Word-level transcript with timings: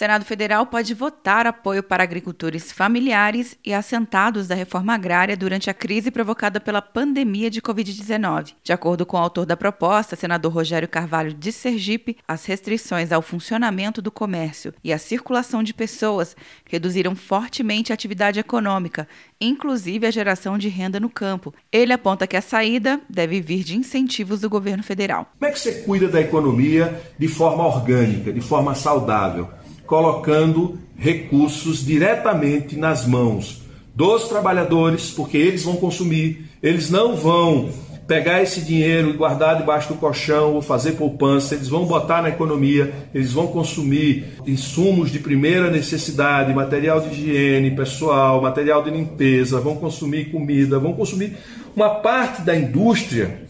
Senado 0.00 0.24
Federal 0.24 0.64
pode 0.64 0.94
votar 0.94 1.46
apoio 1.46 1.82
para 1.82 2.02
agricultores 2.02 2.72
familiares 2.72 3.58
e 3.62 3.74
assentados 3.74 4.48
da 4.48 4.54
reforma 4.54 4.94
agrária 4.94 5.36
durante 5.36 5.68
a 5.68 5.74
crise 5.74 6.10
provocada 6.10 6.58
pela 6.58 6.80
pandemia 6.80 7.50
de 7.50 7.60
Covid-19. 7.60 8.54
De 8.64 8.72
acordo 8.72 9.04
com 9.04 9.18
o 9.18 9.20
autor 9.20 9.44
da 9.44 9.58
proposta, 9.58 10.16
senador 10.16 10.54
Rogério 10.54 10.88
Carvalho 10.88 11.34
de 11.34 11.52
Sergipe, 11.52 12.16
as 12.26 12.46
restrições 12.46 13.12
ao 13.12 13.20
funcionamento 13.20 14.00
do 14.00 14.10
comércio 14.10 14.72
e 14.82 14.90
à 14.90 14.96
circulação 14.96 15.62
de 15.62 15.74
pessoas 15.74 16.34
reduziram 16.64 17.14
fortemente 17.14 17.92
a 17.92 17.94
atividade 17.94 18.40
econômica, 18.40 19.06
inclusive 19.38 20.06
a 20.06 20.10
geração 20.10 20.56
de 20.56 20.70
renda 20.70 20.98
no 20.98 21.10
campo. 21.10 21.52
Ele 21.70 21.92
aponta 21.92 22.26
que 22.26 22.38
a 22.38 22.40
saída 22.40 22.98
deve 23.06 23.42
vir 23.42 23.62
de 23.62 23.76
incentivos 23.76 24.40
do 24.40 24.48
governo 24.48 24.82
federal. 24.82 25.30
Como 25.38 25.50
é 25.50 25.52
que 25.52 25.60
você 25.60 25.82
cuida 25.82 26.08
da 26.08 26.22
economia 26.22 26.98
de 27.18 27.28
forma 27.28 27.66
orgânica, 27.66 28.32
de 28.32 28.40
forma 28.40 28.74
saudável? 28.74 29.59
Colocando 29.90 30.78
recursos 30.96 31.84
diretamente 31.84 32.76
nas 32.76 33.04
mãos 33.04 33.62
dos 33.92 34.28
trabalhadores, 34.28 35.10
porque 35.10 35.36
eles 35.36 35.64
vão 35.64 35.74
consumir, 35.74 36.48
eles 36.62 36.88
não 36.88 37.16
vão 37.16 37.70
pegar 38.06 38.40
esse 38.40 38.60
dinheiro 38.60 39.10
e 39.10 39.14
guardar 39.14 39.56
debaixo 39.56 39.88
do 39.88 39.96
colchão 39.96 40.54
ou 40.54 40.62
fazer 40.62 40.92
poupança, 40.92 41.56
eles 41.56 41.66
vão 41.66 41.86
botar 41.86 42.22
na 42.22 42.28
economia, 42.28 42.92
eles 43.12 43.32
vão 43.32 43.48
consumir 43.48 44.26
insumos 44.46 45.10
de 45.10 45.18
primeira 45.18 45.68
necessidade, 45.70 46.54
material 46.54 47.00
de 47.00 47.08
higiene 47.08 47.72
pessoal, 47.72 48.40
material 48.40 48.84
de 48.84 48.90
limpeza, 48.90 49.60
vão 49.60 49.74
consumir 49.74 50.30
comida, 50.30 50.78
vão 50.78 50.92
consumir 50.92 51.36
uma 51.74 51.96
parte 51.96 52.42
da 52.42 52.56
indústria 52.56 53.42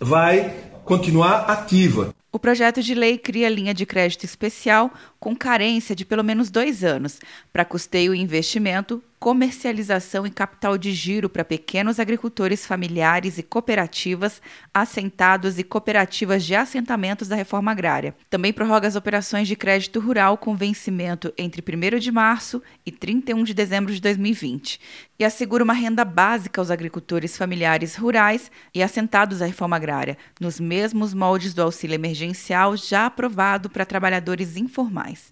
vai 0.00 0.54
continuar 0.84 1.50
ativa. 1.50 2.14
O 2.38 2.40
projeto 2.40 2.80
de 2.80 2.94
lei 2.94 3.18
cria 3.18 3.48
linha 3.48 3.74
de 3.74 3.84
crédito 3.84 4.22
especial 4.22 4.94
com 5.18 5.34
carência 5.34 5.92
de 5.92 6.04
pelo 6.04 6.22
menos 6.22 6.50
dois 6.50 6.84
anos. 6.84 7.18
Para 7.52 7.64
custeio 7.64 8.14
e 8.14 8.20
investimento 8.20 9.02
comercialização 9.18 10.26
e 10.26 10.30
capital 10.30 10.78
de 10.78 10.92
giro 10.92 11.28
para 11.28 11.44
pequenos 11.44 11.98
agricultores 11.98 12.64
familiares 12.64 13.38
e 13.38 13.42
cooperativas, 13.42 14.40
assentados 14.72 15.58
e 15.58 15.64
cooperativas 15.64 16.44
de 16.44 16.54
assentamentos 16.54 17.28
da 17.28 17.36
reforma 17.36 17.70
agrária. 17.70 18.14
Também 18.30 18.52
prorroga 18.52 18.86
as 18.86 18.96
operações 18.96 19.48
de 19.48 19.56
crédito 19.56 20.00
rural 20.00 20.38
com 20.38 20.54
vencimento 20.54 21.32
entre 21.36 21.62
1 21.62 21.98
de 21.98 22.12
março 22.12 22.62
e 22.86 22.92
31 22.92 23.42
de 23.44 23.54
dezembro 23.54 23.92
de 23.92 24.00
2020 24.00 24.80
e 25.18 25.24
assegura 25.24 25.64
uma 25.64 25.72
renda 25.72 26.04
básica 26.04 26.60
aos 26.60 26.70
agricultores 26.70 27.36
familiares 27.36 27.96
rurais 27.96 28.50
e 28.72 28.82
assentados 28.82 29.40
da 29.40 29.46
reforma 29.46 29.76
agrária, 29.76 30.16
nos 30.40 30.60
mesmos 30.60 31.12
moldes 31.12 31.52
do 31.52 31.62
auxílio 31.62 31.94
emergencial 31.94 32.76
já 32.76 33.06
aprovado 33.06 33.68
para 33.68 33.84
trabalhadores 33.84 34.56
informais. 34.56 35.30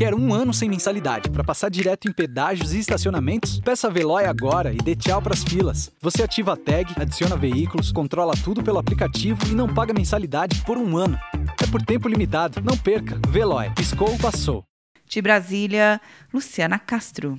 Quer 0.00 0.14
um 0.14 0.32
ano 0.32 0.54
sem 0.54 0.66
mensalidade 0.66 1.28
para 1.28 1.44
passar 1.44 1.68
direto 1.68 2.08
em 2.08 2.12
pedágios 2.12 2.72
e 2.72 2.78
estacionamentos? 2.78 3.60
Peça 3.60 3.86
a 3.86 3.90
Veloy 3.90 4.24
agora 4.24 4.72
e 4.72 4.78
dê 4.78 4.96
tchau 4.96 5.20
para 5.20 5.34
as 5.34 5.44
filas. 5.44 5.92
Você 6.00 6.22
ativa 6.22 6.54
a 6.54 6.56
tag, 6.56 6.94
adiciona 6.98 7.36
veículos, 7.36 7.92
controla 7.92 8.32
tudo 8.42 8.62
pelo 8.62 8.78
aplicativo 8.78 9.46
e 9.46 9.54
não 9.54 9.68
paga 9.68 9.92
mensalidade 9.92 10.62
por 10.64 10.78
um 10.78 10.96
ano. 10.96 11.20
É 11.62 11.66
por 11.66 11.82
tempo 11.82 12.08
limitado. 12.08 12.62
Não 12.62 12.78
perca. 12.78 13.20
Veloy. 13.28 13.68
Piscou, 13.74 14.16
passou. 14.16 14.64
De 15.06 15.20
Brasília, 15.20 16.00
Luciana 16.32 16.78
Castro. 16.78 17.38